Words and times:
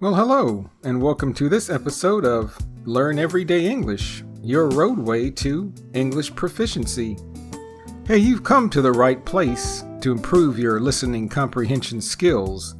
Well, 0.00 0.16
hello, 0.16 0.68
and 0.82 1.00
welcome 1.00 1.32
to 1.34 1.48
this 1.48 1.70
episode 1.70 2.24
of 2.24 2.58
Learn 2.84 3.16
Everyday 3.16 3.66
English, 3.66 4.24
your 4.42 4.68
roadway 4.68 5.30
to 5.30 5.72
English 5.94 6.34
proficiency. 6.34 7.16
Hey, 8.04 8.18
you've 8.18 8.42
come 8.42 8.68
to 8.70 8.82
the 8.82 8.90
right 8.90 9.24
place 9.24 9.84
to 10.00 10.10
improve 10.10 10.58
your 10.58 10.80
listening 10.80 11.28
comprehension 11.28 12.00
skills 12.00 12.74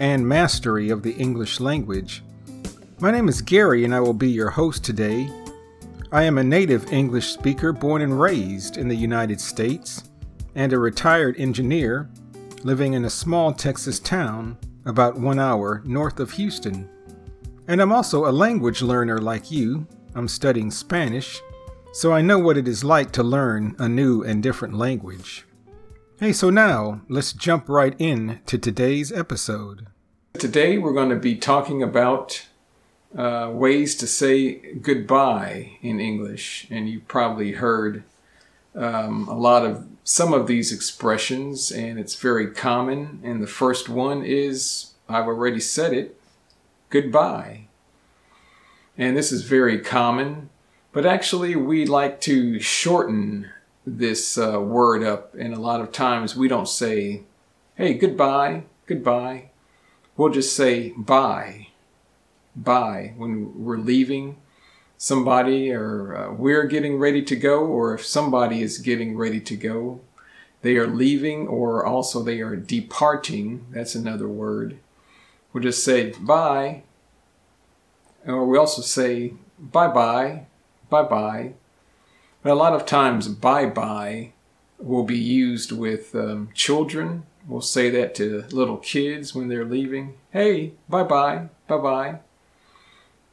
and 0.00 0.28
mastery 0.28 0.90
of 0.90 1.02
the 1.02 1.14
English 1.14 1.60
language. 1.60 2.22
My 3.00 3.10
name 3.10 3.30
is 3.30 3.40
Gary, 3.40 3.86
and 3.86 3.94
I 3.94 4.00
will 4.00 4.12
be 4.12 4.30
your 4.30 4.50
host 4.50 4.84
today. 4.84 5.30
I 6.12 6.24
am 6.24 6.36
a 6.36 6.44
native 6.44 6.92
English 6.92 7.28
speaker 7.32 7.72
born 7.72 8.02
and 8.02 8.20
raised 8.20 8.76
in 8.76 8.86
the 8.86 8.94
United 8.94 9.40
States 9.40 10.04
and 10.54 10.74
a 10.74 10.78
retired 10.78 11.36
engineer 11.38 12.10
living 12.64 12.92
in 12.92 13.06
a 13.06 13.10
small 13.10 13.54
Texas 13.54 13.98
town 13.98 14.58
about 14.84 15.18
one 15.18 15.38
hour 15.38 15.82
north 15.84 16.20
of 16.20 16.32
Houston. 16.32 16.88
And 17.68 17.80
I'm 17.80 17.92
also 17.92 18.26
a 18.26 18.32
language 18.32 18.82
learner 18.82 19.18
like 19.18 19.50
you. 19.50 19.86
I'm 20.14 20.28
studying 20.28 20.70
Spanish, 20.70 21.40
so 21.92 22.12
I 22.12 22.20
know 22.20 22.38
what 22.38 22.56
it 22.56 22.66
is 22.66 22.82
like 22.82 23.12
to 23.12 23.22
learn 23.22 23.76
a 23.78 23.88
new 23.88 24.22
and 24.22 24.42
different 24.42 24.74
language. 24.74 25.46
Hey, 26.18 26.32
so 26.32 26.50
now 26.50 27.00
let's 27.08 27.32
jump 27.32 27.68
right 27.68 27.94
in 27.98 28.40
to 28.46 28.58
today's 28.58 29.12
episode. 29.12 29.86
Today 30.34 30.78
we're 30.78 30.92
going 30.92 31.10
to 31.10 31.16
be 31.16 31.36
talking 31.36 31.82
about 31.82 32.46
uh, 33.16 33.50
ways 33.52 33.96
to 33.96 34.06
say 34.06 34.74
goodbye 34.74 35.78
in 35.82 35.98
English, 35.98 36.66
and 36.70 36.88
you 36.88 37.00
probably 37.00 37.52
heard 37.52 38.04
um, 38.74 39.28
a 39.28 39.34
lot 39.34 39.64
of 39.64 39.86
some 40.04 40.32
of 40.32 40.46
these 40.46 40.72
expressions, 40.72 41.70
and 41.70 41.98
it's 41.98 42.14
very 42.16 42.50
common. 42.50 43.20
And 43.22 43.42
the 43.42 43.46
first 43.46 43.88
one 43.88 44.24
is 44.24 44.92
I've 45.08 45.26
already 45.26 45.60
said 45.60 45.92
it 45.92 46.20
goodbye. 46.90 47.66
And 48.98 49.16
this 49.16 49.32
is 49.32 49.42
very 49.42 49.78
common, 49.78 50.50
but 50.92 51.06
actually, 51.06 51.56
we 51.56 51.86
like 51.86 52.20
to 52.22 52.60
shorten 52.60 53.48
this 53.86 54.36
uh, 54.36 54.60
word 54.60 55.02
up, 55.02 55.34
and 55.34 55.54
a 55.54 55.60
lot 55.60 55.80
of 55.80 55.92
times 55.92 56.36
we 56.36 56.48
don't 56.48 56.68
say, 56.68 57.22
hey, 57.76 57.94
goodbye, 57.94 58.64
goodbye. 58.86 59.50
We'll 60.16 60.32
just 60.32 60.54
say 60.54 60.92
bye, 60.96 61.68
bye 62.54 63.14
when 63.16 63.64
we're 63.64 63.78
leaving 63.78 64.36
somebody 65.02 65.72
or 65.72 66.14
uh, 66.14 66.30
we're 66.34 66.66
getting 66.66 66.98
ready 66.98 67.22
to 67.22 67.34
go, 67.34 67.64
or 67.64 67.94
if 67.94 68.04
somebody 68.04 68.60
is 68.60 68.76
getting 68.76 69.16
ready 69.16 69.40
to 69.40 69.56
go, 69.56 70.00
they 70.60 70.76
are 70.76 70.86
leaving 70.86 71.48
or 71.48 71.86
also 71.86 72.22
they 72.22 72.42
are 72.42 72.54
departing. 72.54 73.64
That's 73.70 73.94
another 73.94 74.28
word. 74.28 74.78
We'll 75.52 75.62
just 75.62 75.82
say 75.82 76.12
bye. 76.20 76.82
Or 78.26 78.44
we 78.44 78.58
also 78.58 78.82
say 78.82 79.32
bye 79.58 79.88
bye, 79.88 80.44
bye 80.90 81.04
bye. 81.04 81.54
But 82.42 82.52
a 82.52 82.54
lot 82.54 82.74
of 82.74 82.84
times, 82.84 83.26
bye 83.26 83.66
bye 83.66 84.32
will 84.78 85.04
be 85.04 85.18
used 85.18 85.72
with 85.72 86.14
um, 86.14 86.50
children. 86.54 87.24
We'll 87.46 87.62
say 87.62 87.88
that 87.88 88.14
to 88.16 88.44
little 88.50 88.76
kids 88.76 89.34
when 89.34 89.48
they're 89.48 89.64
leaving. 89.64 90.18
Hey, 90.30 90.72
bye 90.90 91.04
bye, 91.04 91.48
bye 91.66 91.78
bye. 91.78 92.18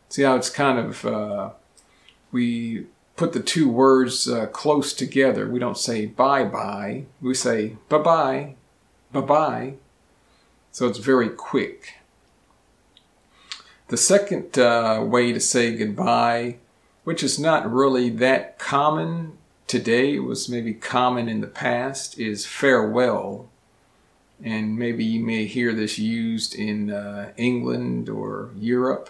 See 0.10 0.24
how 0.24 0.36
it's 0.36 0.50
kind 0.50 0.80
of, 0.80 1.06
uh, 1.06 1.50
we 2.32 2.86
put 3.18 3.34
the 3.34 3.42
two 3.42 3.68
words 3.68 4.30
uh, 4.30 4.46
close 4.46 4.94
together. 4.94 5.50
We 5.50 5.60
don't 5.60 5.78
say 5.78 6.06
bye 6.06 6.46
bye, 6.46 7.06
we 7.20 7.34
say 7.34 7.76
bye 7.90 7.98
bye, 7.98 8.56
bye 9.12 9.22
bye. 9.22 9.74
So 10.72 10.88
it's 10.88 11.00
very 11.00 11.30
quick. 11.30 11.96
The 13.88 13.98
second 13.98 14.58
uh, 14.60 15.04
way 15.06 15.34
to 15.34 15.40
say 15.40 15.76
goodbye, 15.76 16.58
which 17.04 17.24
is 17.24 17.40
not 17.40 17.72
really 17.72 18.10
that 18.10 18.60
common 18.60 19.38
today, 19.66 20.20
was 20.20 20.48
maybe 20.48 20.74
common 20.74 21.28
in 21.28 21.42
the 21.42 21.48
past, 21.48 22.20
is 22.20 22.46
farewell. 22.46 23.50
And 24.44 24.78
maybe 24.78 25.04
you 25.04 25.26
may 25.26 25.46
hear 25.46 25.74
this 25.74 25.98
used 25.98 26.54
in 26.54 26.92
uh, 26.92 27.32
England 27.38 28.08
or 28.10 28.52
Europe 28.56 29.10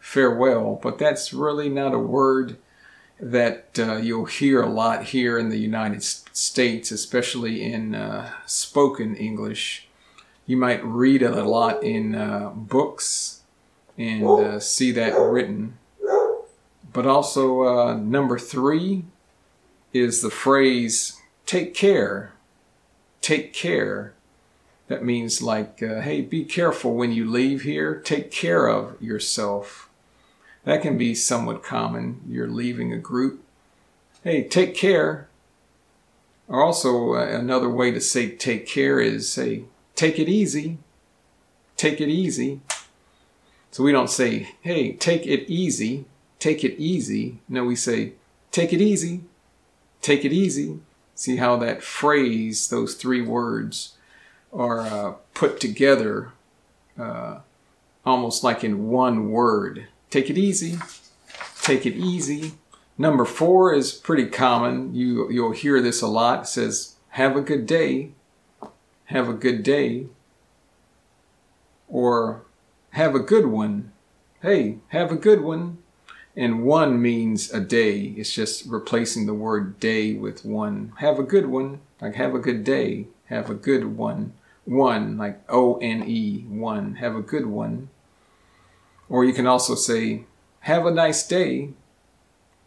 farewell, 0.00 0.80
but 0.82 0.98
that's 0.98 1.32
really 1.32 1.68
not 1.68 1.94
a 1.94 1.98
word 1.98 2.56
that 3.20 3.78
uh, 3.78 3.96
you'll 3.96 4.24
hear 4.24 4.62
a 4.62 4.68
lot 4.68 5.04
here 5.04 5.38
in 5.38 5.50
the 5.50 5.58
United 5.58 6.02
States, 6.02 6.90
especially 6.90 7.62
in 7.62 7.94
uh, 7.94 8.32
spoken 8.46 9.14
English. 9.14 9.86
You 10.46 10.56
might 10.56 10.84
read 10.84 11.22
it 11.22 11.32
a 11.32 11.44
lot 11.44 11.84
in 11.84 12.14
uh, 12.14 12.50
books 12.50 13.42
and 13.98 14.24
uh, 14.24 14.58
see 14.58 14.90
that 14.92 15.18
written. 15.18 15.76
But 16.92 17.06
also, 17.06 17.62
uh, 17.62 17.94
number 17.94 18.38
three 18.38 19.04
is 19.92 20.22
the 20.22 20.30
phrase, 20.30 21.20
take 21.46 21.74
care. 21.74 22.32
Take 23.20 23.52
care. 23.52 24.14
That 24.88 25.04
means, 25.04 25.40
like, 25.40 25.82
uh, 25.82 26.00
hey, 26.00 26.22
be 26.22 26.44
careful 26.44 26.94
when 26.94 27.12
you 27.12 27.30
leave 27.30 27.62
here. 27.62 27.94
Take 27.94 28.32
care 28.32 28.66
of 28.66 29.00
yourself. 29.00 29.89
That 30.70 30.82
can 30.82 30.96
be 30.96 31.16
somewhat 31.16 31.64
common. 31.64 32.20
You're 32.28 32.46
leaving 32.46 32.92
a 32.92 32.96
group. 32.96 33.42
Hey, 34.22 34.44
take 34.44 34.72
care. 34.72 35.28
Or 36.46 36.62
also, 36.62 37.14
uh, 37.14 37.26
another 37.26 37.68
way 37.68 37.90
to 37.90 38.00
say 38.00 38.30
take 38.30 38.68
care 38.68 39.00
is 39.00 39.32
say, 39.32 39.64
take 39.96 40.20
it 40.20 40.28
easy. 40.28 40.78
Take 41.76 42.00
it 42.00 42.08
easy. 42.08 42.60
So 43.72 43.82
we 43.82 43.90
don't 43.90 44.08
say, 44.08 44.52
hey, 44.60 44.92
take 44.92 45.26
it 45.26 45.50
easy. 45.50 46.04
Take 46.38 46.62
it 46.62 46.78
easy. 46.78 47.40
No, 47.48 47.64
we 47.64 47.74
say, 47.74 48.12
take 48.52 48.72
it 48.72 48.80
easy. 48.80 49.22
Take 50.00 50.24
it 50.24 50.32
easy. 50.32 50.78
See 51.16 51.38
how 51.38 51.56
that 51.56 51.82
phrase, 51.82 52.68
those 52.68 52.94
three 52.94 53.22
words, 53.22 53.96
are 54.52 54.82
uh, 54.82 55.14
put 55.34 55.58
together 55.58 56.30
uh, 56.96 57.40
almost 58.06 58.44
like 58.44 58.62
in 58.62 58.86
one 58.88 59.32
word. 59.32 59.88
Take 60.10 60.28
it 60.28 60.36
easy. 60.36 60.78
Take 61.62 61.86
it 61.86 61.94
easy. 61.94 62.52
Number 62.98 63.24
four 63.24 63.72
is 63.72 63.92
pretty 63.92 64.26
common. 64.26 64.94
You, 64.94 65.30
you'll 65.30 65.52
hear 65.52 65.80
this 65.80 66.02
a 66.02 66.08
lot. 66.08 66.42
It 66.42 66.46
says, 66.48 66.96
have 67.10 67.36
a 67.36 67.40
good 67.40 67.64
day. 67.64 68.10
Have 69.06 69.28
a 69.28 69.34
good 69.34 69.62
day. 69.62 70.06
Or 71.88 72.42
have 72.90 73.14
a 73.14 73.20
good 73.20 73.46
one. 73.46 73.92
Hey, 74.42 74.78
have 74.88 75.12
a 75.12 75.16
good 75.16 75.42
one. 75.42 75.78
And 76.36 76.64
one 76.64 77.00
means 77.00 77.50
a 77.52 77.60
day. 77.60 78.00
It's 78.16 78.32
just 78.32 78.66
replacing 78.66 79.26
the 79.26 79.34
word 79.34 79.80
day 79.80 80.14
with 80.14 80.44
one. 80.44 80.92
Have 80.98 81.18
a 81.18 81.24
good 81.24 81.46
one. 81.46 81.80
Like 82.00 82.14
have 82.14 82.34
a 82.34 82.38
good 82.38 82.64
day. 82.64 83.06
Have 83.26 83.50
a 83.50 83.54
good 83.54 83.96
one. 83.96 84.32
One, 84.64 85.18
like 85.18 85.40
O 85.48 85.78
N 85.78 86.04
E, 86.06 86.42
one. 86.48 86.96
Have 86.96 87.16
a 87.16 87.22
good 87.22 87.46
one. 87.46 87.90
Or 89.10 89.24
you 89.24 89.34
can 89.34 89.46
also 89.46 89.74
say, 89.74 90.24
have 90.60 90.86
a 90.86 90.90
nice 90.90 91.26
day. 91.26 91.70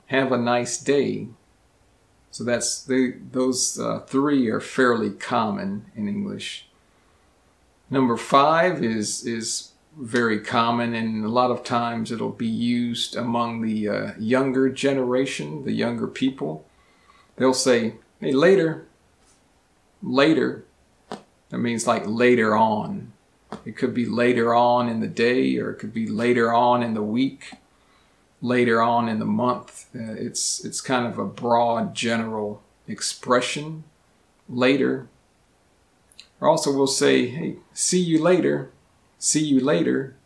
Have 0.07 0.31
a 0.31 0.37
nice 0.37 0.77
day. 0.77 1.29
So 2.29 2.43
that's 2.43 2.83
those 2.83 3.79
uh, 3.79 3.99
three 4.01 4.49
are 4.49 4.59
fairly 4.59 5.11
common 5.11 5.85
in 5.95 6.07
English. 6.07 6.67
Number 7.89 8.17
five 8.17 8.83
is 8.83 9.25
is 9.25 9.71
very 9.95 10.39
common, 10.39 10.95
and 10.95 11.23
a 11.23 11.29
lot 11.29 11.51
of 11.51 11.63
times 11.63 12.11
it'll 12.11 12.31
be 12.31 12.47
used 12.47 13.15
among 13.15 13.61
the 13.61 13.87
uh, 13.87 14.11
younger 14.17 14.67
generation, 14.69 15.63
the 15.63 15.71
younger 15.71 16.07
people. 16.07 16.65
They'll 17.35 17.53
say, 17.53 17.95
"Hey, 18.19 18.33
later." 18.33 18.85
Later. 20.01 20.65
That 21.49 21.59
means 21.59 21.87
like 21.87 22.03
later 22.05 22.55
on. 22.57 23.12
It 23.65 23.77
could 23.77 23.93
be 23.93 24.05
later 24.05 24.53
on 24.53 24.89
in 24.89 24.99
the 24.99 25.07
day, 25.07 25.57
or 25.57 25.71
it 25.71 25.75
could 25.75 25.93
be 25.93 26.07
later 26.07 26.51
on 26.53 26.83
in 26.83 26.93
the 26.93 27.03
week, 27.03 27.53
later 28.41 28.81
on 28.81 29.07
in 29.07 29.19
the 29.19 29.25
month. 29.25 29.87
Uh, 29.95 30.13
it's 30.13 30.63
it's 30.65 30.81
kind 30.81 31.07
of 31.07 31.17
a 31.17 31.25
broad, 31.25 31.95
general 31.95 32.61
expression. 32.87 33.83
Later. 34.49 35.07
Or 36.41 36.49
also, 36.49 36.75
we'll 36.75 36.87
say, 36.87 37.27
"Hey, 37.27 37.55
see 37.73 38.01
you 38.01 38.21
later." 38.21 38.71
See 39.23 39.45
you 39.45 39.61
later. 39.61 40.17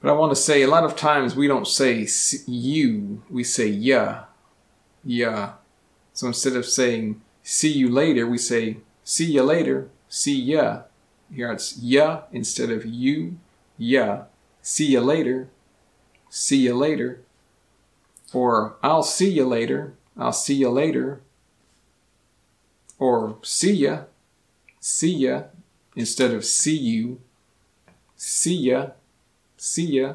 But 0.00 0.10
I 0.10 0.14
want 0.14 0.32
to 0.32 0.36
say 0.36 0.62
a 0.62 0.66
lot 0.66 0.82
of 0.82 0.96
times 0.96 1.36
we 1.36 1.46
don't 1.46 1.68
say 1.68 2.04
you, 2.48 3.22
we 3.30 3.44
say 3.44 3.68
yeah, 3.68 4.24
yeah. 5.04 5.52
So 6.12 6.26
instead 6.26 6.56
of 6.56 6.66
saying 6.66 7.20
see 7.44 7.70
you 7.70 7.88
later, 7.88 8.26
we 8.26 8.38
say 8.38 8.78
see 9.04 9.26
you 9.26 9.44
later, 9.44 9.88
see 10.08 10.34
ya. 10.34 10.82
Here 11.32 11.52
it's 11.52 11.78
ya 11.78 12.22
instead 12.32 12.70
of 12.70 12.84
you, 12.84 13.38
ya. 13.78 14.24
See 14.62 14.86
you 14.86 15.00
later, 15.00 15.48
see 16.28 16.58
you 16.58 16.74
later. 16.74 17.22
Or 18.32 18.76
I'll 18.82 19.02
see 19.02 19.30
you 19.30 19.46
later, 19.46 19.94
I'll 20.16 20.32
see 20.32 20.54
you 20.54 20.70
later. 20.70 21.20
Or 22.98 23.38
see 23.42 23.72
ya, 23.72 24.04
see 24.80 25.14
ya 25.14 25.44
instead 25.96 26.32
of 26.32 26.44
see 26.44 26.76
you, 26.76 27.20
see 28.16 28.56
ya. 28.56 28.90
see 29.56 30.00
ya. 30.00 30.14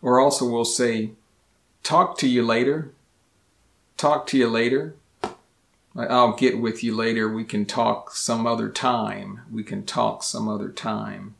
Or 0.00 0.20
also 0.20 0.48
we'll 0.48 0.64
say, 0.64 1.12
talk 1.82 2.16
to 2.18 2.28
you 2.28 2.42
later. 2.42 2.92
Talk 3.96 4.26
to 4.28 4.38
you 4.38 4.48
later. 4.48 4.94
I'll 5.96 6.34
get 6.34 6.60
with 6.60 6.84
you 6.84 6.94
later. 6.94 7.28
We 7.28 7.44
can 7.44 7.64
talk 7.66 8.14
some 8.14 8.46
other 8.46 8.68
time. 8.68 9.40
We 9.50 9.64
can 9.64 9.84
talk 9.84 10.22
some 10.22 10.48
other 10.48 10.68
time. 10.68 11.34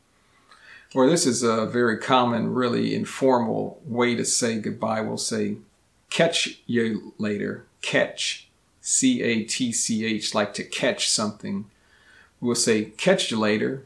Or 0.95 1.07
this 1.07 1.25
is 1.25 1.43
a 1.43 1.65
very 1.65 1.97
common, 1.97 2.53
really 2.53 2.95
informal 2.95 3.79
way 3.85 4.15
to 4.15 4.25
say 4.25 4.59
goodbye. 4.59 5.01
We'll 5.01 5.17
say, 5.17 5.57
catch 6.09 6.61
you 6.65 7.13
later. 7.17 7.65
Catch. 7.81 8.47
C 8.81 9.21
A 9.21 9.43
T 9.43 9.71
C 9.71 10.03
H, 10.05 10.33
like 10.33 10.53
to 10.55 10.63
catch 10.63 11.09
something. 11.09 11.65
We'll 12.41 12.55
say, 12.55 12.85
catch 12.85 13.29
you 13.29 13.37
later. 13.37 13.85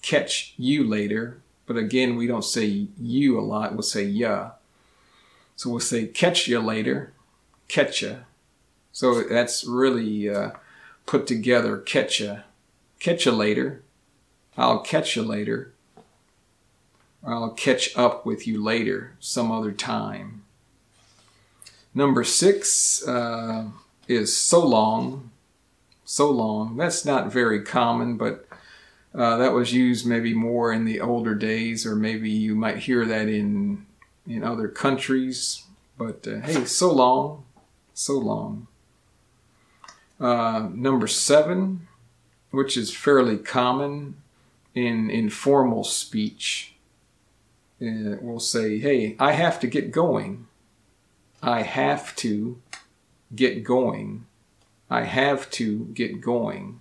Catch 0.00 0.54
you 0.56 0.82
later. 0.82 1.38
But 1.64 1.76
again, 1.76 2.16
we 2.16 2.26
don't 2.26 2.44
say 2.44 2.88
you 2.98 3.38
a 3.38 3.40
lot. 3.40 3.72
We'll 3.72 3.82
say 3.82 4.02
ya. 4.02 4.52
So 5.54 5.70
we'll 5.70 5.80
say, 5.80 6.06
catch 6.06 6.48
you 6.48 6.58
later. 6.58 7.12
Catch 7.68 8.02
ya. 8.02 8.14
So 8.92 9.22
that's 9.22 9.64
really 9.64 10.28
uh, 10.28 10.50
put 11.06 11.26
together, 11.26 11.78
catch 11.78 12.20
ya. 12.20 12.40
Catch 13.00 13.26
you 13.26 13.32
later. 13.32 13.82
I'll 14.56 14.80
catch 14.80 15.16
you 15.16 15.22
later. 15.22 15.72
I'll 17.24 17.50
catch 17.50 17.96
up 17.96 18.26
with 18.26 18.46
you 18.46 18.62
later, 18.62 19.14
some 19.18 19.50
other 19.50 19.72
time. 19.72 20.42
Number 21.94 22.24
six 22.24 23.06
uh, 23.06 23.68
is 24.08 24.36
so 24.36 24.64
long. 24.64 25.30
So 26.04 26.30
long. 26.30 26.76
That's 26.76 27.04
not 27.04 27.32
very 27.32 27.62
common, 27.62 28.16
but 28.16 28.46
uh, 29.14 29.36
that 29.36 29.52
was 29.52 29.72
used 29.72 30.06
maybe 30.06 30.34
more 30.34 30.72
in 30.72 30.84
the 30.84 31.00
older 31.00 31.34
days, 31.34 31.86
or 31.86 31.94
maybe 31.94 32.30
you 32.30 32.54
might 32.54 32.78
hear 32.78 33.04
that 33.06 33.28
in 33.28 33.86
in 34.26 34.42
other 34.42 34.68
countries. 34.68 35.64
But 35.96 36.26
uh, 36.26 36.40
hey, 36.40 36.64
so 36.64 36.92
long, 36.92 37.44
so 37.94 38.18
long. 38.18 38.66
Uh, 40.22 40.68
number 40.72 41.08
seven, 41.08 41.88
which 42.52 42.76
is 42.76 42.94
fairly 42.94 43.36
common 43.36 44.14
in 44.72 45.10
informal 45.10 45.82
speech, 45.82 46.74
uh, 47.82 48.16
we'll 48.20 48.38
say, 48.38 48.78
"Hey, 48.78 49.16
I 49.18 49.32
have 49.32 49.58
to 49.60 49.66
get 49.66 49.90
going." 49.90 50.46
I 51.42 51.62
have 51.62 52.14
to 52.16 52.60
get 53.34 53.64
going. 53.64 54.26
I 54.88 55.02
have 55.02 55.50
to 55.52 55.86
get 55.92 56.20
going. 56.20 56.80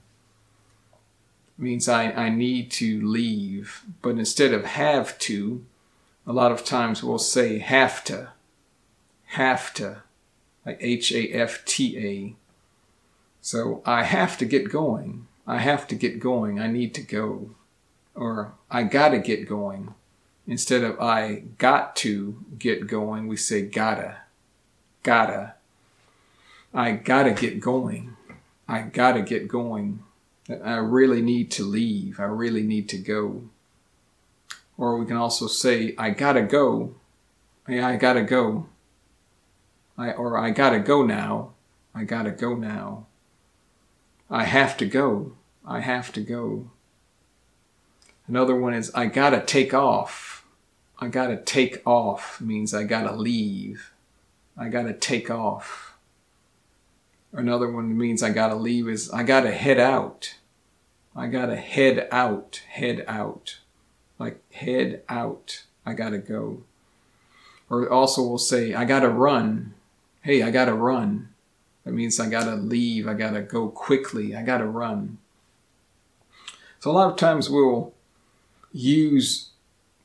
means 1.58 1.90
I, 1.90 2.12
I 2.12 2.30
need 2.30 2.70
to 2.72 3.02
leave. 3.02 3.84
But 4.02 4.18
instead 4.18 4.54
of 4.54 4.66
have 4.66 5.18
to, 5.20 5.66
a 6.28 6.34
lot 6.34 6.52
of 6.52 6.64
times 6.64 7.04
we'll 7.04 7.18
say 7.18 7.58
have 7.58 8.04
to. 8.06 8.30
Have 9.26 9.74
to. 9.76 10.04
Like 10.66 10.78
H 10.80 11.12
A 11.12 11.30
F 11.32 11.66
T 11.66 11.98
A. 11.98 12.36
So 13.42 13.82
I 13.86 14.04
have 14.04 14.38
to 14.38 14.46
get 14.46 14.72
going. 14.72 15.28
I 15.48 15.58
have 15.58 15.88
to 15.88 15.96
get 15.96 16.20
going. 16.20 16.60
I 16.60 16.68
need 16.68 16.94
to 16.96 17.02
go. 17.02 17.52
Or 18.16 18.54
I 18.70 18.84
gotta 18.84 19.20
get 19.20 19.50
going. 19.50 19.94
Instead 20.48 20.84
of 20.84 21.00
I 21.00 21.44
got 21.58 21.96
to 21.98 22.44
get 22.58 22.88
going, 22.88 23.28
we 23.28 23.38
say 23.38 23.64
gotta 23.64 24.18
gotta, 25.04 25.56
I 26.74 26.92
gotta 26.92 27.32
get 27.32 27.60
going. 27.60 28.16
I 28.68 28.82
gotta 28.82 29.22
get 29.22 29.48
going. 29.48 30.04
I 30.50 30.76
really 30.76 31.22
need 31.22 31.52
to 31.52 31.64
leave. 31.64 32.20
I 32.20 32.24
really 32.24 32.64
need 32.64 32.90
to 32.90 32.98
go. 32.98 33.44
Or 34.78 34.98
we 34.98 35.06
can 35.06 35.18
also 35.18 35.48
say, 35.48 35.96
I 35.98 36.12
gotta 36.12 36.42
go. 36.42 36.96
Yeah, 37.68 37.88
I 37.88 37.98
gotta 37.98 38.24
go. 38.24 38.68
I, 39.98 40.12
or 40.12 40.38
I 40.38 40.52
gotta 40.52 40.80
go 40.80 41.04
now. 41.04 41.52
I 41.94 42.04
gotta 42.04 42.32
go 42.32 42.56
now. 42.56 43.06
I 44.32 44.46
have 44.46 44.78
to 44.78 44.88
go. 44.88 45.34
I 45.64 45.82
have 45.82 46.12
to 46.14 46.22
go. 46.22 46.72
Another 48.28 48.56
one 48.56 48.74
is, 48.74 48.90
I 48.96 49.06
gotta 49.06 49.42
take 49.42 49.74
off. 49.74 50.46
I 50.98 51.10
gotta 51.10 51.38
take 51.38 51.86
off 51.86 52.42
means 52.42 52.74
I 52.74 52.84
gotta 52.84 53.16
leave. 53.16 53.92
I 54.58 54.70
got 54.70 54.84
to 54.84 54.94
take 54.94 55.30
off. 55.30 55.96
Another 57.34 57.70
one 57.70 57.98
means 57.98 58.22
I 58.22 58.30
got 58.30 58.50
to 58.50 58.56
leave 58.56 58.88
is 58.88 59.10
I 59.10 59.24
got 59.24 59.42
to 59.42 59.52
head 59.52 59.80
out. 59.80 60.36
I 61.16 61.28
got 61.28 61.48
to 61.48 61.56
head 61.56 62.08
out, 62.12 62.62
head 62.70 63.04
out. 63.08 63.58
Like 64.20 64.40
head 64.52 65.04
out. 65.10 65.64
I 65.86 65.94
got 65.94 66.10
to 66.10 66.20
go. 66.20 66.64
Or 67.70 67.90
also 67.90 68.22
we'll 68.22 68.38
say 68.38 68.74
I 68.74 68.86
got 68.86 69.00
to 69.00 69.10
run. 69.10 69.74
Hey, 70.22 70.44
I 70.44 70.52
got 70.52 70.66
to 70.66 70.74
run. 70.74 71.30
That 71.92 71.98
means 71.98 72.22
I 72.22 72.30
got 72.30 72.46
to 72.46 72.56
leave. 72.56 73.06
I 73.06 73.14
got 73.16 73.32
to 73.32 73.42
go 73.42 73.68
quickly. 73.68 74.34
I 74.34 74.44
got 74.44 74.60
to 74.60 74.66
run. 74.66 75.18
So 76.80 76.90
a 76.90 76.94
lot 76.94 77.12
of 77.12 77.18
times 77.18 77.50
we'll 77.50 77.92
use 78.72 79.50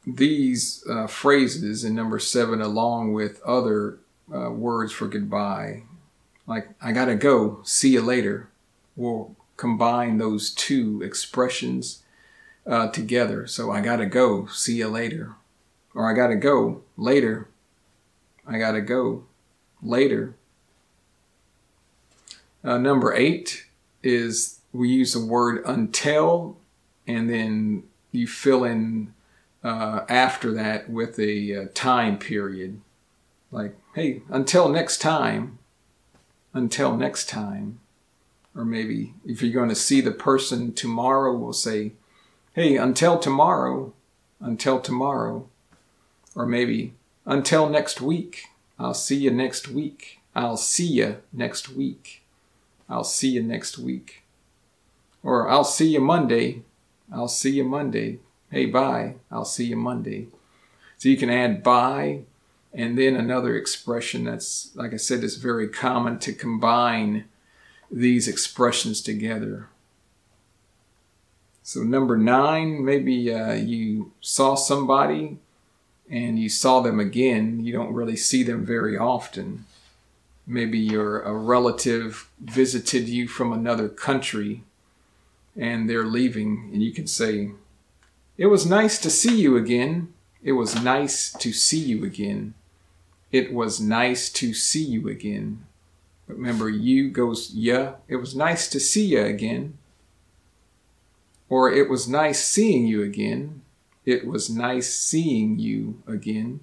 these 0.04 0.84
uh, 0.90 1.06
phrases 1.06 1.84
in 1.84 1.94
number 1.94 2.18
seven 2.18 2.60
along 2.60 3.12
with 3.12 3.40
other 3.42 4.00
uh, 4.34 4.50
words 4.50 4.92
for 4.92 5.06
goodbye. 5.06 5.84
Like, 6.44 6.70
I 6.82 6.90
gotta 6.90 7.14
go, 7.14 7.60
see 7.62 7.90
you 7.90 8.02
later. 8.02 8.48
We'll 8.96 9.36
combine 9.56 10.18
those 10.18 10.50
two 10.50 11.02
expressions 11.02 12.02
uh, 12.66 12.88
together. 12.90 13.46
So, 13.46 13.70
I 13.70 13.80
gotta 13.80 14.06
go, 14.06 14.46
see 14.46 14.78
you 14.78 14.88
later. 14.88 15.36
Or, 15.94 16.10
I 16.10 16.14
gotta 16.14 16.36
go, 16.36 16.82
later. 16.96 17.48
I 18.44 18.58
gotta 18.58 18.80
go, 18.80 19.22
later. 19.80 20.34
Uh, 22.66 22.78
number 22.78 23.14
eight 23.14 23.66
is 24.02 24.58
we 24.72 24.88
use 24.88 25.12
the 25.12 25.24
word 25.24 25.62
until, 25.64 26.58
and 27.06 27.30
then 27.30 27.84
you 28.10 28.26
fill 28.26 28.64
in 28.64 29.14
uh, 29.62 30.00
after 30.08 30.52
that 30.52 30.90
with 30.90 31.16
a 31.20 31.54
uh, 31.54 31.66
time 31.74 32.18
period. 32.18 32.80
Like, 33.52 33.76
hey, 33.94 34.22
until 34.28 34.68
next 34.68 34.98
time, 34.98 35.60
until 36.52 36.96
next 36.96 37.28
time. 37.28 37.78
Or 38.56 38.64
maybe 38.64 39.14
if 39.24 39.42
you're 39.42 39.52
going 39.52 39.69
to 39.69 39.76
see 39.76 40.00
the 40.00 40.10
person 40.10 40.72
tomorrow, 40.72 41.36
we'll 41.36 41.52
say, 41.52 41.92
hey, 42.54 42.76
until 42.76 43.16
tomorrow, 43.16 43.92
until 44.40 44.80
tomorrow. 44.80 45.48
Or 46.34 46.46
maybe, 46.46 46.94
until 47.24 47.69
next 47.69 48.00
week, 48.00 48.46
I'll 48.76 48.93
see 48.93 49.19
you 49.19 49.31
next 49.31 49.69
week. 49.69 50.19
I'll 50.34 50.56
see 50.56 50.86
you 50.86 51.19
next 51.32 51.69
week. 51.69 52.25
I'll 52.88 53.05
see 53.05 53.31
you 53.31 53.43
next 53.43 53.78
week. 53.78 54.22
Or 55.22 55.48
I'll 55.48 55.64
see 55.64 55.88
you 55.88 56.00
Monday. 56.00 56.62
I'll 57.12 57.28
see 57.28 57.50
you 57.50 57.64
Monday. 57.64 58.20
Hey, 58.50 58.66
bye. 58.66 59.14
I'll 59.31 59.44
see 59.44 59.66
you 59.66 59.76
Monday. 59.76 60.28
So 60.98 61.08
you 61.08 61.16
can 61.16 61.31
add 61.31 61.62
bye 61.62 62.20
and 62.76 62.98
then 62.98 63.16
another 63.16 63.56
expression 63.56 64.24
that's, 64.24 64.70
like 64.74 64.93
I 64.93 64.98
said, 64.98 65.24
is 65.24 65.36
very 65.36 65.66
common 65.66 66.19
to 66.20 66.32
combine 66.34 67.24
these 67.90 68.28
expressions 68.28 69.00
together. 69.00 69.69
So, 71.62 71.82
number 71.82 72.19
nine, 72.19 72.84
maybe 72.84 73.32
uh, 73.32 73.55
you 73.55 74.12
saw 74.20 74.56
somebody 74.56 75.38
and 76.10 76.38
you 76.38 76.50
saw 76.50 76.81
them 76.81 77.00
again. 77.00 77.64
You 77.64 77.72
don't 77.72 77.94
really 77.94 78.14
see 78.14 78.43
them 78.43 78.66
very 78.66 78.96
often. 78.96 79.64
Maybe 80.46 80.79
your 80.79 81.22
a 81.22 81.34
relative 81.34 82.31
visited 82.41 83.08
you 83.08 83.26
from 83.26 83.53
another 83.53 83.88
country 83.88 84.62
and 85.56 85.88
they're 85.88 86.05
leaving, 86.05 86.70
and 86.72 86.82
you 86.82 86.93
can 86.93 87.06
say, 87.06 87.53
It 88.36 88.46
was 88.46 88.67
nice 88.67 88.98
to 89.00 89.10
see 89.10 89.41
you 89.41 89.56
again. 89.56 90.12
It 90.43 90.53
was 90.53 90.81
nice 90.82 91.32
to 91.32 91.53
see 91.53 91.79
you 91.81 92.05
again. 92.05 92.55
It 93.32 93.53
was 93.53 93.81
nice 93.81 94.31
to 94.31 94.55
see 94.55 94.84
you 94.84 95.08
again. 95.08 95.65
But 96.26 96.36
remember, 96.36 96.69
you 96.69 97.10
goes, 97.10 97.53
yeah, 97.53 97.94
it 98.08 98.17
was 98.17 98.34
nice 98.34 98.69
to 98.69 98.81
see 98.81 99.06
you 99.06 99.24
again. 99.24 99.79
Or 101.48 101.70
it 101.70 101.88
was 101.88 102.08
nice 102.08 102.44
seeing 102.44 102.86
you 102.86 103.03
again. 103.03 103.62
It 104.05 104.26
was 104.26 104.50
nice 104.50 104.96
seeing 104.98 105.58
you 105.58 106.03
again. 106.06 106.60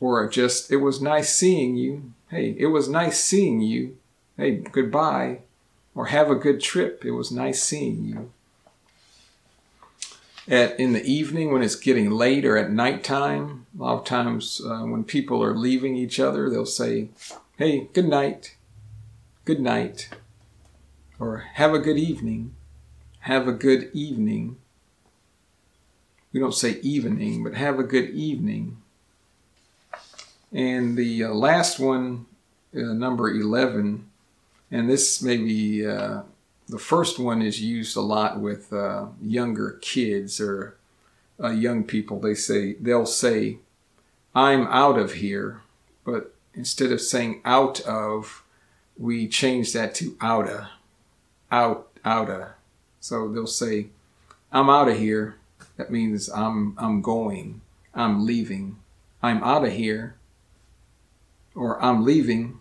Or 0.00 0.28
just, 0.28 0.72
it 0.72 0.78
was 0.78 1.00
nice 1.00 1.34
seeing 1.34 1.76
you. 1.76 2.12
Hey, 2.30 2.56
it 2.58 2.66
was 2.66 2.88
nice 2.88 3.22
seeing 3.22 3.60
you. 3.60 3.98
Hey, 4.36 4.56
goodbye. 4.56 5.40
Or 5.94 6.06
have 6.06 6.30
a 6.30 6.34
good 6.36 6.60
trip. 6.60 7.04
It 7.04 7.10
was 7.12 7.30
nice 7.30 7.62
seeing 7.62 8.04
you 8.04 8.32
at 10.50 10.78
in 10.80 10.92
the 10.92 11.04
evening 11.04 11.52
when 11.52 11.62
it's 11.62 11.76
getting 11.76 12.10
late 12.10 12.44
or 12.44 12.56
at 12.56 12.70
nighttime. 12.70 13.66
A 13.78 13.82
lot 13.82 13.98
of 13.98 14.04
times 14.04 14.60
uh, 14.64 14.80
when 14.80 15.04
people 15.04 15.42
are 15.42 15.56
leaving 15.56 15.96
each 15.96 16.18
other, 16.18 16.50
they'll 16.50 16.66
say, 16.66 17.08
"Hey, 17.56 17.88
good 17.92 18.08
night, 18.08 18.56
good 19.44 19.60
night," 19.60 20.10
or 21.18 21.38
"Have 21.54 21.72
a 21.72 21.78
good 21.78 21.98
evening, 21.98 22.54
have 23.20 23.46
a 23.46 23.52
good 23.52 23.90
evening." 23.92 24.56
we 26.32 26.38
don't 26.38 26.54
say 26.54 26.78
evening, 26.80 27.42
but 27.42 27.54
have 27.54 27.80
a 27.80 27.82
good 27.82 28.10
evening. 28.10 28.76
And 30.52 30.96
the 30.96 31.24
uh, 31.24 31.28
last 31.28 31.78
one, 31.78 32.26
uh, 32.74 32.80
number 32.80 33.28
11, 33.30 34.08
and 34.70 34.90
this 34.90 35.22
may 35.22 35.36
be 35.36 35.86
uh, 35.86 36.22
the 36.68 36.78
first 36.78 37.18
one 37.18 37.42
is 37.42 37.60
used 37.60 37.96
a 37.96 38.00
lot 38.00 38.40
with 38.40 38.72
uh, 38.72 39.06
younger 39.22 39.78
kids 39.80 40.40
or 40.40 40.76
uh, 41.42 41.50
young 41.50 41.84
people. 41.84 42.20
They 42.20 42.34
say, 42.34 42.74
they'll 42.74 43.06
say, 43.06 43.58
I'm 44.34 44.66
out 44.68 44.98
of 44.98 45.14
here. 45.14 45.62
But 46.04 46.34
instead 46.54 46.92
of 46.92 47.00
saying 47.00 47.42
out 47.44 47.80
of, 47.80 48.44
we 48.96 49.28
change 49.28 49.72
that 49.72 49.94
to 49.96 50.16
outa, 50.20 50.70
out, 51.50 51.88
outa. 52.04 52.54
So 53.00 53.28
they'll 53.28 53.46
say, 53.46 53.86
I'm 54.52 54.68
out 54.68 54.88
of 54.88 54.98
here. 54.98 55.36
That 55.76 55.90
means 55.90 56.28
I'm, 56.28 56.76
I'm 56.78 57.00
going, 57.02 57.60
I'm 57.94 58.26
leaving, 58.26 58.76
I'm 59.22 59.42
out 59.42 59.64
of 59.64 59.72
here 59.72 60.16
or 61.54 61.82
I'm 61.82 62.04
leaving. 62.04 62.58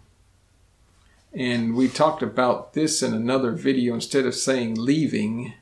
And 1.34 1.75
we 1.75 1.88
talked 1.88 2.24
about 2.24 2.74
this 2.74 3.03
in 3.03 3.13
another 3.13 3.51
video. 3.51 3.93
Instead 3.93 4.25
of 4.25 4.34
saying 4.34 4.75
leaving, 4.75 5.53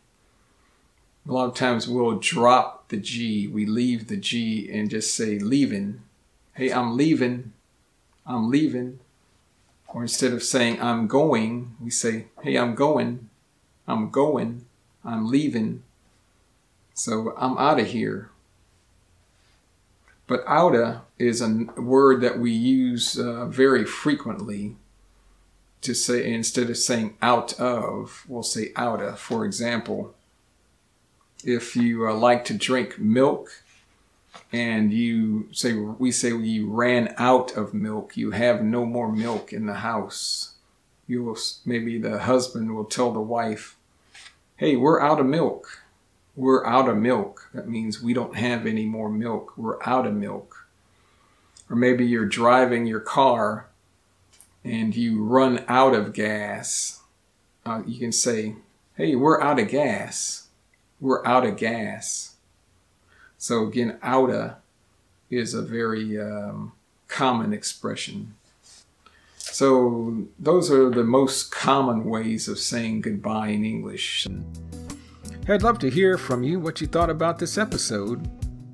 a 1.27 1.31
lot 1.31 1.50
of 1.50 1.55
times 1.55 1.88
we'll 1.88 2.19
drop 2.19 2.88
the 2.88 2.98
G. 2.98 3.48
We 3.48 3.65
leave 3.65 4.07
the 4.07 4.17
G 4.17 4.69
and 4.72 4.89
just 4.89 5.13
say 5.15 5.39
leaving. 5.39 6.01
Hey, 6.53 6.72
I'm 6.72 6.96
leaving. 6.96 7.53
I'm 8.25 8.50
leaving. 8.50 9.00
Or 9.88 10.03
instead 10.03 10.34
of 10.34 10.43
saying 10.43 10.81
I'm 10.81 11.07
going, 11.07 11.75
we 11.81 11.89
say, 11.89 12.27
hey, 12.43 12.57
I'm 12.57 12.75
going. 12.75 13.29
I'm 13.88 14.10
going. 14.10 14.65
I'm 15.03 15.29
leaving. 15.29 15.84
So 16.93 17.34
I'm 17.38 17.57
out 17.57 17.79
of 17.79 17.88
here. 17.88 18.29
But 20.27 20.43
outa 20.46 21.03
is 21.20 21.42
a 21.42 21.66
word 21.78 22.22
that 22.22 22.40
we 22.40 22.52
use 22.52 23.18
uh, 23.18 23.46
very 23.46 23.86
frequently 23.86 24.76
to 25.82 25.94
say, 25.94 26.32
instead 26.32 26.70
of 26.70 26.78
saying 26.78 27.16
out 27.22 27.60
of, 27.60 28.26
we'll 28.28 28.44
say 28.44 28.72
outa. 28.76 29.16
For 29.16 29.46
example, 29.46 30.14
if 31.44 31.76
you 31.76 32.08
uh, 32.08 32.14
like 32.14 32.46
to 32.46 32.54
drink 32.54 33.00
milk 33.00 33.64
and 34.52 34.92
you 34.92 35.50
say, 35.52 35.74
we 35.74 36.12
say 36.12 36.30
you 36.30 36.70
ran 36.70 37.14
out 37.18 37.56
of 37.56 37.74
milk, 37.74 38.18
you 38.18 38.32
have 38.32 38.64
no 38.64 38.86
more 38.86 39.12
milk 39.12 39.54
in 39.54 39.66
the 39.66 39.76
house. 39.76 40.54
You 41.08 41.24
will, 41.24 41.38
maybe 41.66 41.98
the 42.00 42.20
husband 42.20 42.76
will 42.76 42.86
tell 42.86 43.12
the 43.12 43.22
wife, 43.22 43.78
hey, 44.58 44.76
we're 44.76 45.02
out 45.02 45.20
of 45.20 45.26
milk 45.26 45.84
we're 46.38 46.64
out 46.68 46.88
of 46.88 46.96
milk. 46.96 47.50
That 47.54 47.68
means 47.68 48.02
we 48.02 48.14
don't 48.14 48.36
have 48.36 48.68
any 48.68 48.86
more 48.86 49.10
milk. 49.10 49.58
We're 49.58 49.82
out 49.84 50.06
of 50.06 50.14
milk. 50.14 50.57
Or 51.70 51.76
maybe 51.76 52.06
you're 52.06 52.26
driving 52.26 52.86
your 52.86 53.00
car 53.00 53.68
and 54.64 54.96
you 54.96 55.24
run 55.24 55.64
out 55.68 55.94
of 55.94 56.14
gas. 56.14 57.02
Uh, 57.66 57.82
you 57.86 58.00
can 58.00 58.12
say, 58.12 58.56
hey, 58.96 59.16
we're 59.16 59.42
out 59.42 59.60
of 59.60 59.68
gas. 59.68 60.48
We're 61.00 61.26
out 61.26 61.46
of 61.46 61.58
gas. 61.58 62.36
So 63.38 63.68
again, 63.68 63.98
outa 64.02 64.58
is 65.30 65.54
a 65.54 65.62
very 65.62 66.20
um, 66.20 66.74
common 67.08 67.54
expression. 67.54 68.36
So 69.38 70.28
those 70.38 70.72
are 70.72 70.90
the 70.90 71.04
most 71.04 71.52
common 71.52 72.06
ways 72.06 72.48
of 72.48 72.60
saying 72.60 73.02
goodbye 73.02 73.50
in 73.50 73.66
English. 73.66 74.28
I'd 75.48 75.64
love 75.64 75.80
to 75.80 75.90
hear 75.90 76.18
from 76.18 76.44
you 76.44 76.60
what 76.60 76.82
you 76.82 76.88
thought 76.88 77.10
about 77.10 77.40
this 77.40 77.58
episode. 77.58 78.28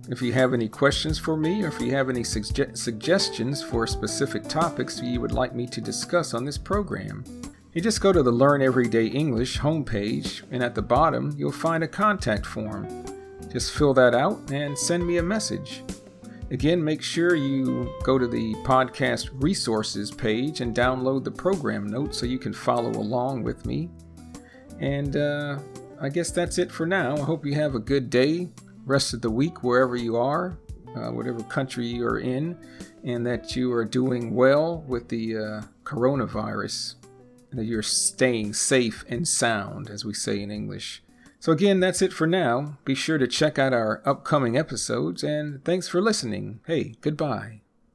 If 0.10 0.22
you 0.22 0.33
have 0.33 0.53
any 0.53 0.67
questions 0.67 1.17
for 1.17 1.38
me, 1.38 1.63
or 1.63 1.67
if 1.67 1.79
you 1.79 1.91
have 1.91 2.10
any 2.10 2.24
suge- 2.24 2.77
suggestions 2.77 3.63
for 3.63 3.88
specific 3.88 4.43
topics 4.50 5.01
you 5.01 5.22
would 5.22 5.31
like 5.31 5.55
me 5.55 5.65
to 5.67 5.79
discuss 5.79 6.33
on 6.33 6.43
this 6.43 6.57
program, 6.57 7.24
you 7.72 7.81
just 7.81 8.01
go 8.01 8.12
to 8.12 8.22
the 8.22 8.31
Learn 8.31 8.62
Everyday 8.62 9.07
English 9.07 9.60
homepage, 9.60 10.43
and 10.51 10.62
at 10.62 10.75
the 10.75 10.81
bottom 10.81 11.33
you'll 11.38 11.53
find 11.53 11.86
a 11.86 11.88
contact 11.88 12.45
form. 12.45 13.05
Just 13.50 13.72
fill 13.72 13.93
that 13.93 14.13
out 14.13 14.51
and 14.51 14.77
send 14.77 15.07
me 15.07 15.17
a 15.17 15.24
message. 15.24 15.83
Again, 16.51 16.83
make 16.83 17.01
sure 17.01 17.36
you 17.36 17.89
go 18.03 18.19
to 18.19 18.27
the 18.27 18.53
podcast 18.65 19.29
resources 19.41 20.12
page 20.12 20.60
and 20.60 20.75
download 20.75 21.24
the 21.24 21.31
program 21.31 21.88
notes 21.88 22.17
so 22.17 22.25
you 22.25 22.39
can 22.39 22.51
follow 22.51 22.91
along 22.91 23.43
with 23.43 23.65
me. 23.65 23.89
And 24.79 25.15
uh, 25.15 25.60
I 26.01 26.10
guess 26.10 26.29
that's 26.29 26.57
it 26.57 26.72
for 26.72 26.86
now. 26.86 27.15
I 27.15 27.22
hope 27.22 27.45
you 27.45 27.55
have 27.55 27.74
a 27.74 27.79
good 27.79 28.10
day, 28.10 28.50
rest 28.86 29.13
of 29.13 29.22
the 29.22 29.30
week, 29.30 29.63
wherever 29.63 29.96
you 29.96 30.18
are, 30.18 30.58
uh, 30.96 31.10
whatever 31.10 31.42
country 31.44 31.88
you're 31.88 32.20
in, 32.20 32.58
and 33.04 33.25
that 33.25 33.56
you 33.56 33.72
are 33.74 33.86
doing 33.86 34.34
well 34.34 34.84
with 34.88 35.10
the 35.10 35.38
uh, 35.38 35.62
coronavirus, 35.84 36.96
and 37.52 37.60
that 37.60 37.66
you're 37.66 37.82
staying 37.82 38.54
safe 38.54 39.04
and 39.10 39.28
sound, 39.28 39.90
as 39.90 40.06
we 40.06 40.13
say 40.13 40.42
in 40.42 40.52
English. 40.52 41.04
So, 41.40 41.52
again, 41.52 41.82
that's 41.82 42.02
it 42.02 42.13
for 42.13 42.25
now. 42.25 42.78
Be 42.86 42.96
sure 42.96 43.18
to 43.18 43.28
check 43.28 43.60
out 43.60 43.74
our 43.74 44.02
upcoming 44.06 44.58
episodes, 44.58 45.24
and 45.24 45.63
thanks 45.66 45.90
for 45.90 46.02
listening. 46.02 46.62
Hey, 46.66 46.96
goodbye. 47.02 47.62